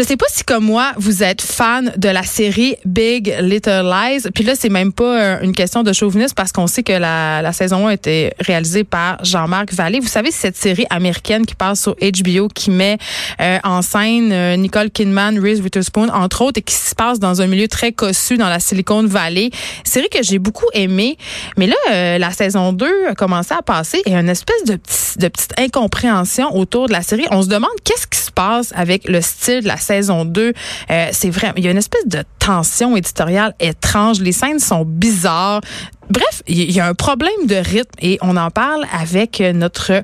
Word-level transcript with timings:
Je 0.00 0.04
sais 0.06 0.16
pas 0.16 0.24
si 0.30 0.44
comme 0.44 0.64
moi 0.64 0.92
vous 0.96 1.22
êtes 1.22 1.42
fan 1.42 1.92
de 1.98 2.08
la 2.08 2.22
série 2.22 2.74
Big 2.86 3.36
Little 3.42 3.82
Lies. 3.84 4.30
Puis 4.34 4.44
là 4.44 4.54
c'est 4.56 4.70
même 4.70 4.94
pas 4.94 5.20
euh, 5.20 5.40
une 5.42 5.52
question 5.52 5.82
de 5.82 5.92
chauvinisme 5.92 6.32
parce 6.34 6.52
qu'on 6.52 6.66
sait 6.66 6.82
que 6.82 6.94
la, 6.94 7.52
saison 7.52 7.86
1 7.86 7.90
a 7.90 7.92
été 7.92 8.32
réalisée 8.38 8.84
par 8.84 9.22
Jean-Marc 9.22 9.74
Vallée. 9.74 10.00
Vous 10.00 10.08
savez 10.08 10.30
cette 10.30 10.56
série 10.56 10.86
américaine 10.88 11.44
qui 11.44 11.54
passe 11.54 11.82
sur 11.82 11.96
HBO 11.96 12.48
qui 12.48 12.70
met 12.70 12.96
euh, 13.42 13.58
en 13.62 13.82
scène 13.82 14.32
euh, 14.32 14.56
Nicole 14.56 14.90
Kidman, 14.90 15.38
Reese 15.38 15.60
Witherspoon 15.60 16.08
entre 16.08 16.40
autres 16.46 16.60
et 16.60 16.62
qui 16.62 16.76
se 16.76 16.94
passe 16.94 17.18
dans 17.18 17.42
un 17.42 17.46
milieu 17.46 17.68
très 17.68 17.92
cossu 17.92 18.38
dans 18.38 18.48
la 18.48 18.58
Silicon 18.58 19.04
Valley. 19.06 19.50
Série 19.84 20.08
que 20.08 20.22
j'ai 20.22 20.38
beaucoup 20.38 20.70
aimée. 20.72 21.18
Mais 21.58 21.66
là 21.66 22.16
la 22.16 22.30
saison 22.30 22.72
2 22.72 23.08
a 23.10 23.14
commencé 23.14 23.52
à 23.52 23.60
passer 23.60 24.00
et 24.06 24.14
une 24.14 24.30
espèce 24.30 24.64
de, 24.64 24.76
petit, 24.76 25.18
de 25.18 25.28
petite 25.28 25.52
incompréhension 25.58 26.56
autour 26.56 26.86
de 26.86 26.92
la 26.92 27.02
série. 27.02 27.26
On 27.30 27.42
se 27.42 27.48
demande 27.48 27.68
qu'est-ce 27.84 28.06
qui 28.06 28.18
se 28.18 28.30
passe 28.30 28.72
avec 28.74 29.06
le 29.06 29.20
style 29.20 29.60
de 29.60 29.68
la 29.68 29.76
saison 29.90 30.24
2. 30.24 30.52
Euh, 30.90 31.08
c'est 31.10 31.30
vrai, 31.30 31.52
il 31.56 31.64
y 31.64 31.68
a 31.68 31.72
une 31.72 31.76
espèce 31.76 32.06
de 32.06 32.22
tension 32.38 32.96
éditoriale 32.96 33.54
étrange. 33.58 34.20
Les 34.20 34.30
scènes 34.30 34.60
sont 34.60 34.84
bizarres. 34.84 35.60
Bref, 36.08 36.42
il 36.46 36.70
y 36.70 36.78
a 36.78 36.86
un 36.86 36.94
problème 36.94 37.46
de 37.46 37.56
rythme 37.56 37.98
et 38.00 38.18
on 38.22 38.36
en 38.36 38.50
parle 38.50 38.84
avec 38.92 39.40
notre 39.40 40.02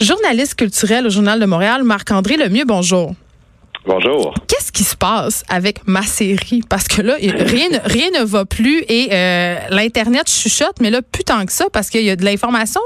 journaliste 0.00 0.54
culturel 0.54 1.06
au 1.06 1.10
Journal 1.10 1.38
de 1.38 1.46
Montréal, 1.46 1.82
Marc-André 1.84 2.36
Lemieux. 2.36 2.64
Bonjour. 2.66 3.14
Bonjour. 3.86 4.32
Qu'est-ce 4.48 4.72
qui 4.72 4.82
se 4.82 4.96
passe 4.96 5.44
avec 5.48 5.86
ma 5.86 6.02
série? 6.02 6.62
Parce 6.68 6.88
que 6.88 7.02
là, 7.02 7.16
rien, 7.20 7.68
rien 7.84 8.08
ne 8.18 8.24
va 8.24 8.46
plus 8.46 8.82
et 8.88 9.08
euh, 9.12 9.56
l'Internet 9.68 10.28
chuchote, 10.28 10.80
mais 10.80 10.88
là, 10.88 11.02
plus 11.02 11.24
tant 11.24 11.44
que 11.44 11.52
ça, 11.52 11.66
parce 11.70 11.90
qu'il 11.90 12.02
y 12.02 12.10
a 12.10 12.16
de 12.16 12.24
l'information 12.24 12.80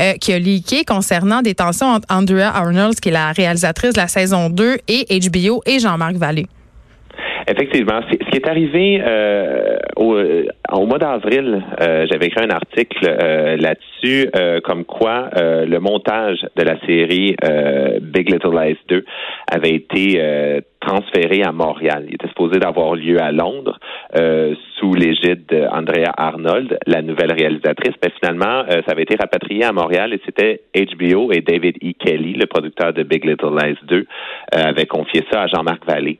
euh, 0.00 0.14
qui 0.14 0.32
a 0.32 0.38
leaké 0.38 0.86
concernant 0.86 1.42
des 1.42 1.54
tensions 1.54 1.88
entre 1.88 2.06
Andrea 2.10 2.50
Arnold, 2.54 2.98
qui 2.98 3.10
est 3.10 3.12
la 3.12 3.32
réalisatrice 3.32 3.92
de 3.92 4.00
la 4.00 4.08
saison 4.08 4.48
2, 4.48 4.78
et 4.88 5.20
HBO 5.20 5.62
et 5.66 5.80
Jean-Marc 5.80 6.14
Vallée. 6.14 6.46
Effectivement. 7.48 8.00
Ce 8.10 8.30
qui 8.30 8.36
est 8.36 8.46
arrivé 8.46 9.00
euh, 9.02 9.78
au, 9.96 10.14
euh, 10.14 10.44
au, 10.70 10.84
mois 10.84 10.98
d'avril, 10.98 11.64
euh, 11.80 12.06
j'avais 12.10 12.26
écrit 12.26 12.44
un 12.44 12.50
article 12.50 13.08
euh, 13.08 13.56
là-dessus, 13.56 14.28
euh, 14.36 14.60
comme 14.60 14.84
quoi 14.84 15.30
le 15.34 15.78
montage 15.78 16.46
de 16.56 16.62
la 16.62 16.78
série 16.86 17.36
Big 18.00 18.30
Little 18.30 18.54
Lies 18.54 18.76
2 18.88 19.04
avait 19.50 19.74
été 19.74 20.60
transféré 20.80 21.42
à 21.42 21.52
Montréal. 21.52 22.04
Il 22.08 22.14
était 22.14 22.28
supposé 22.28 22.58
d'avoir 22.58 22.94
lieu 22.94 23.20
à 23.20 23.32
Londres 23.32 23.78
sous 24.78 24.94
l'égide 24.94 25.46
d'Andrea 25.46 26.12
Arnold, 26.16 26.78
la 26.86 27.02
nouvelle 27.02 27.32
réalisatrice, 27.32 27.94
mais 28.02 28.10
finalement, 28.20 28.64
ça 28.68 28.92
avait 28.92 29.02
été 29.02 29.16
rapatrié 29.16 29.64
à 29.64 29.72
Montréal 29.72 30.12
et 30.12 30.20
c'était 30.24 30.62
HBO 30.74 31.32
et 31.32 31.40
David 31.40 31.76
E. 31.82 31.92
Kelly, 31.98 32.34
le 32.34 32.46
producteur 32.46 32.92
de 32.92 33.02
Big 33.02 33.24
Little 33.24 33.56
Lies 33.56 33.78
2, 33.84 34.06
avait 34.52 34.86
confié 34.86 35.24
ça 35.30 35.42
à 35.42 35.46
Jean-Marc 35.46 35.84
Vallée. 35.86 36.18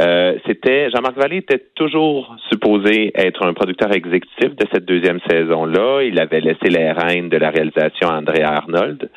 Euh, 0.00 0.38
c'était 0.46 0.88
Jean-Marc 0.90 1.16
Vallée 1.16 1.38
était 1.38 1.62
toujours 1.74 2.34
supposé 2.48 3.10
être 3.14 3.44
un 3.44 3.52
producteur 3.52 3.92
exécutif 3.94 4.56
de 4.56 4.66
cette 4.72 4.86
deuxième 4.86 5.20
saison-là. 5.28 6.02
Il 6.02 6.18
avait 6.18 6.40
laissé 6.40 6.68
les 6.68 6.90
rênes 6.90 7.28
de 7.28 7.36
la 7.36 7.50
réalisation 7.50 8.08
à 8.08 8.16
André 8.18 8.42
Arnold. 8.42 9.10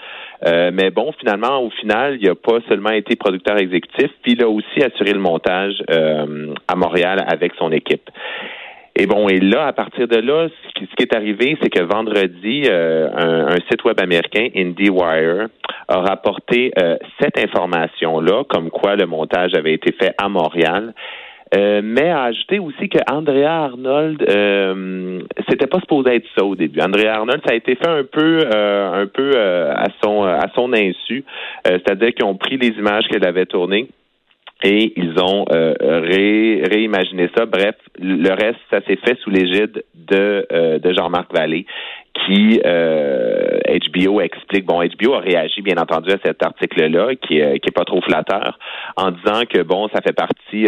Euh, 0.46 0.72
mais 0.74 0.90
bon, 0.90 1.14
finalement, 1.20 1.62
au 1.62 1.70
final, 1.70 2.18
il 2.20 2.28
n'a 2.28 2.36
pas 2.36 2.60
seulement 2.68 2.92
été 2.92 3.16
producteur 3.16 3.58
exécutif, 3.58 4.12
puis 4.22 4.34
il 4.34 4.44
a 4.44 4.50
aussi 4.50 4.84
assuré 4.84 5.14
le 5.14 5.20
montage 5.20 5.82
euh, 5.90 6.54
à 6.68 6.76
Montréal 6.76 7.24
avec 7.28 7.54
son 7.58 7.72
équipe. 7.72 8.10
Et 8.96 9.08
bon, 9.08 9.28
et 9.28 9.40
là, 9.40 9.66
à 9.66 9.74
partir 9.74 10.08
de 10.08 10.18
là, 10.18 10.48
ce 10.50 10.86
qui, 10.96 11.04
est 11.04 11.16
arrivé, 11.16 11.58
c'est 11.62 11.70
que 11.70 11.82
vendredi, 11.82 12.64
euh, 12.70 13.10
un, 13.48 13.56
site 13.68 13.84
web 13.86 14.00
américain, 14.00 14.50
IndieWire, 14.56 15.48
a 15.88 16.00
rapporté 16.00 16.72
euh, 16.80 16.98
cette 17.20 17.40
information-là, 17.40 18.44
comme 18.48 18.70
quoi 18.70 18.96
le 18.96 19.08
montage 19.08 19.56
avait 19.56 19.74
été 19.74 19.94
fait 19.94 20.14
à 20.22 20.30
Montréal. 20.30 20.94
Euh, 21.56 21.82
mais 21.84 22.10
a 22.10 22.24
ajouté 22.24 22.60
aussi 22.60 22.90
que 22.90 23.00
Andrea 23.12 23.66
Arnold, 23.66 24.24
euh, 24.28 25.22
c'était 25.50 25.68
pas 25.68 25.80
supposé 25.80 26.16
être 26.16 26.26
ça 26.38 26.44
au 26.44 26.56
début. 26.56 26.80
Andrea 26.80 27.16
Arnold, 27.16 27.42
ça 27.46 27.54
a 27.54 27.56
été 27.56 27.76
fait 27.76 27.88
un 27.88 28.04
peu, 28.04 28.42
un 28.48 29.06
peu 29.06 29.40
à 29.40 29.86
son 30.04 30.24
à 30.24 30.48
son 30.56 30.74
insu, 30.74 31.24
c'est-à-dire 31.64 32.12
qu'ils 32.16 32.26
ont 32.26 32.38
pris 32.38 32.58
les 32.58 32.70
images 32.70 33.08
qu'elle 33.08 33.26
avait 33.26 33.46
tournées 33.46 33.88
et 34.64 34.94
ils 34.96 35.20
ont 35.20 35.46
euh, 35.52 35.74
réimaginé 35.80 37.30
ça. 37.36 37.46
Bref, 37.46 37.76
le 38.00 38.30
reste, 38.30 38.60
ça 38.72 38.80
s'est 38.88 38.96
fait 38.96 39.18
sous 39.20 39.30
l'égide 39.30 39.84
de, 39.94 40.48
euh, 40.52 40.80
de 40.80 40.94
Jean-Marc 40.94 41.34
Vallée, 41.34 41.66
qui 42.26 42.62
euh, 42.66 43.60
HBO 43.94 44.22
explique. 44.22 44.66
Bon, 44.66 44.82
HBO 44.82 45.16
a 45.16 45.20
réagi 45.20 45.62
bien 45.62 45.76
entendu 45.76 46.12
à 46.12 46.18
cet 46.24 46.44
article-là, 46.46 47.16
qui 47.16 47.36
qui 47.36 47.70
est 47.70 47.76
pas 47.76 47.84
trop 47.84 48.02
flatteur, 48.02 48.58
en 48.96 49.12
disant 49.12 49.42
que 49.50 49.64
bon, 49.64 49.90
ça 49.94 50.02
fait 50.02 50.14
partie. 50.14 50.68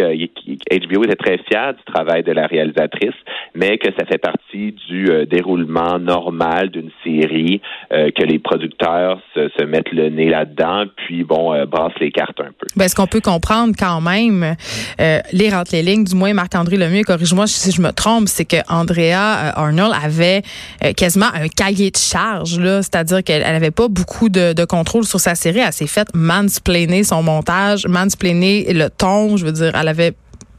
HBO 0.70 1.04
était 1.04 1.16
très 1.16 1.38
fier 1.38 1.74
du 1.74 1.92
travail 1.92 2.22
de 2.22 2.32
la 2.32 2.46
réalisatrice, 2.46 3.14
mais 3.54 3.78
que 3.78 3.88
ça 3.98 4.04
fait 4.06 4.18
partie 4.18 4.72
du 4.88 5.08
déroulement 5.26 5.98
normal 5.98 6.70
d'une 6.70 6.90
série, 7.04 7.60
que 7.90 8.22
les 8.22 8.38
producteurs 8.38 9.20
se, 9.34 9.48
se, 9.58 9.64
mettent 9.64 9.92
le 9.92 10.08
nez 10.08 10.28
là-dedans, 10.28 10.84
puis 10.96 11.24
bon, 11.24 11.64
brassent 11.66 11.98
les 12.00 12.10
cartes 12.10 12.40
un 12.40 12.52
peu. 12.58 12.66
Ben, 12.76 12.84
est-ce 12.84 12.94
qu'on 12.94 13.06
peut 13.06 13.20
comprendre 13.20 13.74
quand 13.78 14.00
même 14.00 14.56
euh, 15.00 15.20
lire 15.32 15.54
entre 15.54 15.72
les 15.72 15.82
lignes, 15.82 16.04
du 16.04 16.14
moins 16.14 16.32
Marc-André 16.32 16.76
Lemieux, 16.76 17.02
corrige-moi 17.04 17.46
si 17.46 17.70
je 17.70 17.80
me 17.80 17.90
trompe, 17.92 18.28
c'est 18.28 18.44
que 18.44 18.56
Andrea 18.68 19.14
euh, 19.14 19.50
Arnold 19.54 19.92
avait 20.02 20.42
euh, 20.84 20.92
quasiment 20.92 21.26
un 21.34 21.48
cahier 21.48 21.90
de 21.90 21.96
charge, 21.96 22.58
là, 22.58 22.82
c'est-à-dire 22.82 23.22
qu'elle 23.22 23.42
n'avait 23.42 23.70
pas 23.70 23.88
beaucoup 23.88 24.28
de, 24.28 24.52
de, 24.52 24.64
contrôle 24.64 25.04
sur 25.04 25.20
sa 25.20 25.34
série. 25.34 25.60
Elle 25.60 25.72
s'est 25.72 25.86
faite 25.86 26.08
mansplainer 26.14 27.04
son 27.04 27.22
montage, 27.22 27.86
mansplainer 27.86 28.72
le 28.72 28.88
ton. 28.88 29.36
Je 29.36 29.44
veux 29.44 29.52
dire, 29.52 29.72
elle 29.78 29.88
avait 29.88 30.12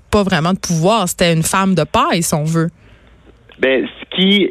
pas 0.10 0.24
vraiment 0.24 0.54
de 0.54 0.60
pouvoir. 0.60 1.08
C'était 1.08 1.34
une 1.34 1.44
femme 1.44 1.76
de 1.76 1.84
paille, 1.84 2.24
si 2.24 2.34
on 2.34 2.44
veut. 2.44 2.70
Ben, 3.60 3.88
ce 3.88 4.16
qui 4.16 4.50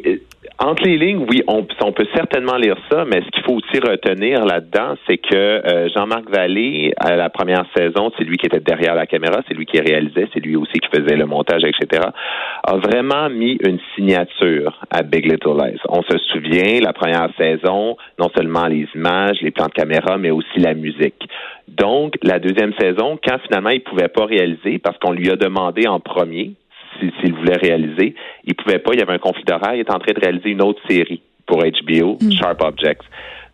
entre 0.59 0.83
les 0.83 0.97
lignes, 0.97 1.25
oui, 1.29 1.43
on, 1.47 1.63
peut 1.63 2.07
certainement 2.15 2.55
lire 2.55 2.77
ça, 2.91 3.05
mais 3.05 3.21
ce 3.21 3.29
qu'il 3.29 3.43
faut 3.43 3.53
aussi 3.53 3.79
retenir 3.79 4.43
là-dedans, 4.43 4.95
c'est 5.05 5.17
que 5.17 5.35
euh, 5.35 5.87
Jean-Marc 5.95 6.29
Vallée, 6.31 6.93
à 6.97 7.15
la 7.15 7.29
première 7.29 7.65
saison, 7.75 8.11
c'est 8.17 8.23
lui 8.23 8.37
qui 8.37 8.47
était 8.47 8.59
derrière 8.59 8.95
la 8.95 9.05
caméra, 9.05 9.41
c'est 9.47 9.53
lui 9.53 9.67
qui 9.67 9.79
réalisait, 9.79 10.27
c'est 10.33 10.39
lui 10.39 10.55
aussi 10.55 10.79
qui 10.79 10.89
faisait 10.89 11.15
le 11.15 11.27
montage, 11.27 11.63
etc., 11.63 12.07
a 12.63 12.75
vraiment 12.77 13.29
mis 13.29 13.57
une 13.63 13.79
signature 13.95 14.81
à 14.89 15.03
Big 15.03 15.25
Little 15.25 15.57
Lies. 15.57 15.79
On 15.89 16.01
se 16.01 16.17
souvient, 16.31 16.79
la 16.81 16.93
première 16.93 17.29
saison, 17.37 17.95
non 18.19 18.29
seulement 18.35 18.65
les 18.65 18.87
images, 18.95 19.37
les 19.41 19.51
plans 19.51 19.67
de 19.67 19.73
caméra, 19.73 20.17
mais 20.17 20.31
aussi 20.31 20.59
la 20.59 20.73
musique. 20.73 21.29
Donc, 21.67 22.15
la 22.23 22.39
deuxième 22.39 22.73
saison, 22.79 23.19
quand 23.23 23.37
finalement 23.47 23.69
il 23.69 23.81
pouvait 23.81 24.07
pas 24.07 24.25
réaliser, 24.25 24.79
parce 24.79 24.97
qu'on 24.97 25.11
lui 25.11 25.29
a 25.29 25.35
demandé 25.35 25.87
en 25.87 25.99
premier, 25.99 26.53
s'il 26.99 27.33
voulait 27.33 27.57
réaliser. 27.57 28.15
Il 28.45 28.55
pouvait 28.55 28.79
pas, 28.79 28.91
il 28.93 28.99
y 28.99 29.01
avait 29.01 29.13
un 29.13 29.19
conflit 29.19 29.43
d'horaire, 29.43 29.75
il 29.75 29.79
est 29.81 29.93
en 29.93 29.99
train 29.99 30.13
de 30.13 30.19
réaliser 30.19 30.49
une 30.49 30.61
autre 30.61 30.81
série 30.89 31.21
pour 31.45 31.59
HBO, 31.59 32.17
mm. 32.21 32.31
Sharp 32.33 32.61
Objects. 32.61 33.03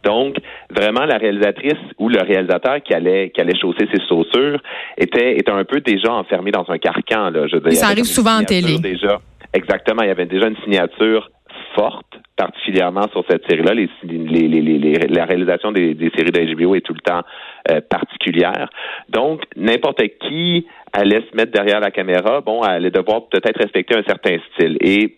Donc, 0.03 0.35
vraiment, 0.69 1.05
la 1.05 1.17
réalisatrice 1.17 1.79
ou 1.97 2.09
le 2.09 2.21
réalisateur 2.21 2.81
qui 2.83 2.93
allait, 2.93 3.29
qui 3.29 3.39
allait 3.39 3.57
chausser 3.57 3.87
ses 3.93 4.05
chaussures 4.07 4.61
était, 4.97 5.37
était 5.37 5.51
un 5.51 5.63
peu 5.63 5.79
déjà 5.79 6.11
enfermé 6.11 6.51
dans 6.51 6.65
un 6.69 6.77
carcan. 6.77 7.29
Là, 7.29 7.47
je 7.47 7.57
veux 7.57 7.71
ça 7.71 7.87
arrive 7.87 8.03
souvent 8.03 8.39
en 8.39 8.43
télé. 8.43 8.79
Déjà, 8.79 9.21
exactement, 9.53 10.01
il 10.03 10.09
y 10.09 10.11
avait 10.11 10.25
déjà 10.25 10.47
une 10.47 10.57
signature 10.57 11.31
forte, 11.73 12.19
particulièrement 12.35 13.07
sur 13.11 13.23
cette 13.29 13.47
série-là. 13.49 13.73
Les, 13.73 13.89
les, 14.03 14.47
les, 14.49 14.93
la 15.07 15.25
réalisation 15.25 15.71
des, 15.71 15.93
des 15.93 16.11
séries 16.17 16.31
d'HBO 16.31 16.75
est 16.75 16.81
tout 16.81 16.93
le 16.93 16.99
temps 16.99 17.21
euh, 17.69 17.81
particulière. 17.81 18.69
Donc, 19.09 19.41
n'importe 19.55 20.01
qui 20.21 20.67
allait 20.91 21.23
se 21.29 21.35
mettre 21.35 21.51
derrière 21.51 21.79
la 21.79 21.91
caméra, 21.91 22.41
bon, 22.41 22.61
allait 22.61 22.91
devoir 22.91 23.27
peut-être 23.29 23.59
respecter 23.59 23.97
un 23.97 24.03
certain 24.03 24.37
style. 24.53 24.77
Et 24.81 25.17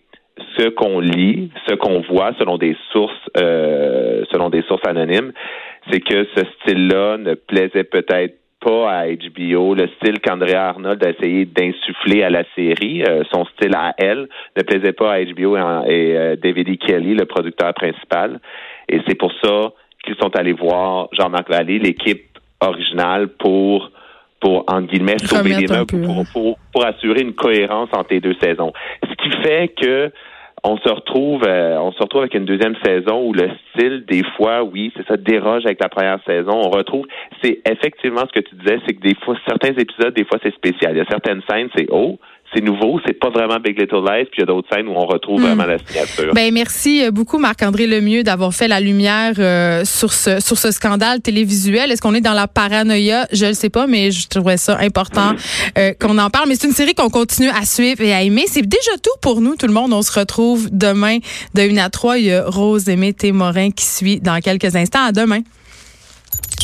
ce 0.58 0.68
qu'on 0.68 1.00
lit, 1.00 1.50
ce 1.66 1.74
qu'on 1.74 2.00
voit 2.00 2.32
selon 2.38 2.58
des 2.58 2.76
sources 2.92 3.14
euh, 3.36 4.24
selon 4.30 4.50
des 4.50 4.62
sources 4.62 4.86
anonymes, 4.86 5.32
c'est 5.90 6.00
que 6.00 6.26
ce 6.36 6.44
style-là 6.60 7.16
ne 7.18 7.34
plaisait 7.34 7.84
peut-être 7.84 8.36
pas 8.60 8.90
à 8.90 9.06
HBO, 9.06 9.74
le 9.74 9.88
style 9.96 10.20
qu'Andrea 10.20 10.68
Arnold 10.68 11.04
a 11.04 11.10
essayé 11.10 11.44
d'insuffler 11.44 12.22
à 12.22 12.30
la 12.30 12.42
série, 12.54 13.04
euh, 13.04 13.22
son 13.30 13.44
style 13.46 13.74
à 13.76 13.94
elle, 13.98 14.28
ne 14.56 14.62
plaisait 14.62 14.92
pas 14.92 15.12
à 15.12 15.24
HBO 15.24 15.56
et, 15.56 16.16
euh, 16.16 16.36
David 16.36 16.70
E. 16.70 16.76
Kelly, 16.76 17.14
le 17.14 17.26
producteur 17.26 17.74
principal. 17.74 18.40
Et 18.88 19.00
c'est 19.06 19.14
pour 19.14 19.32
ça 19.42 19.72
qu'ils 20.04 20.16
sont 20.16 20.34
allés 20.36 20.52
voir 20.52 21.08
Jean-Marc 21.12 21.50
Vallée, 21.50 21.78
l'équipe 21.78 22.35
originale, 22.60 23.28
pour 23.28 23.90
pour, 24.38 24.64
entre 24.68 24.88
guillemets, 24.88 25.18
sauver 25.18 25.54
les 25.54 25.66
meubles, 25.66 25.86
pour, 26.04 26.24
pour, 26.32 26.58
pour, 26.72 26.84
assurer 26.84 27.22
une 27.22 27.34
cohérence 27.34 27.88
entre 27.92 28.08
les 28.10 28.20
deux 28.20 28.36
saisons. 28.40 28.72
Ce 29.02 29.14
qui 29.14 29.42
fait 29.42 29.68
que 29.80 30.12
on 30.62 30.76
se 30.78 30.88
retrouve 30.88 31.44
euh, 31.46 31.78
on 31.78 31.92
se 31.92 31.98
retrouve 31.98 32.22
avec 32.22 32.34
une 32.34 32.44
deuxième 32.44 32.74
saison 32.84 33.22
où 33.22 33.32
le 33.32 33.50
style 33.70 34.04
des 34.06 34.22
fois 34.36 34.64
oui 34.64 34.92
c'est 34.96 35.06
ça 35.06 35.16
déroge 35.16 35.64
avec 35.64 35.80
la 35.80 35.88
première 35.88 36.18
saison. 36.26 36.52
On 36.52 36.70
retrouve 36.70 37.06
c'est 37.42 37.60
effectivement 37.70 38.22
ce 38.22 38.40
que 38.40 38.46
tu 38.46 38.54
disais 38.56 38.78
c'est 38.86 38.94
que 38.94 39.00
des 39.00 39.14
fois 39.24 39.36
certains 39.46 39.74
épisodes 39.74 40.14
des 40.14 40.24
fois 40.24 40.38
c'est 40.42 40.54
spécial. 40.54 40.94
Il 40.94 40.98
y 40.98 41.00
a 41.00 41.06
certaines 41.08 41.42
scènes 41.48 41.68
c'est 41.76 41.88
haut 41.90 42.18
c'est 42.54 42.62
nouveau, 42.62 43.00
c'est 43.06 43.18
pas 43.18 43.30
vraiment 43.30 43.58
Big 43.58 43.78
Little 43.78 44.04
Lies, 44.04 44.26
puis 44.30 44.38
il 44.38 44.40
y 44.40 44.42
a 44.42 44.46
d'autres 44.46 44.68
scènes 44.72 44.88
où 44.88 44.92
on 44.92 45.06
retrouve 45.06 45.40
hmm. 45.40 45.46
vraiment 45.46 45.66
la 45.66 45.78
signature. 45.78 46.32
Ben 46.34 46.52
merci 46.52 47.04
euh, 47.04 47.10
beaucoup 47.10 47.38
Marc-André 47.38 47.86
Lemieux 47.86 48.22
d'avoir 48.22 48.54
fait 48.54 48.68
la 48.68 48.80
lumière 48.80 49.34
euh, 49.38 49.84
sur 49.84 50.12
ce 50.12 50.40
sur 50.40 50.56
ce 50.56 50.70
scandale 50.70 51.20
télévisuel. 51.20 51.90
Est-ce 51.90 52.00
qu'on 52.00 52.14
est 52.14 52.20
dans 52.20 52.34
la 52.34 52.46
paranoïa? 52.46 53.26
Je 53.32 53.46
le 53.46 53.54
sais 53.54 53.70
pas, 53.70 53.86
mais 53.86 54.10
je 54.10 54.28
trouvais 54.28 54.56
ça 54.56 54.78
important 54.78 55.32
euh, 55.78 55.92
qu'on 56.00 56.18
en 56.18 56.30
parle. 56.30 56.48
Mais 56.48 56.54
c'est 56.54 56.68
une 56.68 56.74
série 56.74 56.94
qu'on 56.94 57.10
continue 57.10 57.48
à 57.48 57.64
suivre 57.64 58.02
et 58.02 58.12
à 58.12 58.22
aimer. 58.22 58.44
C'est 58.46 58.66
déjà 58.66 58.92
tout 59.02 59.10
pour 59.20 59.40
nous, 59.40 59.56
tout 59.56 59.66
le 59.66 59.72
monde. 59.72 59.92
On 59.92 60.02
se 60.02 60.18
retrouve 60.18 60.68
demain 60.70 61.18
de 61.54 61.62
1 61.62 61.76
à 61.78 61.90
3. 61.90 62.18
Il 62.18 62.26
y 62.26 62.32
a 62.32 62.44
Rose 62.46 62.88
Aimée 62.88 63.14
Morin 63.32 63.70
qui 63.70 63.84
suit 63.84 64.20
dans 64.20 64.40
quelques 64.40 64.76
instants. 64.76 65.04
À 65.06 65.12
demain. 65.12 65.40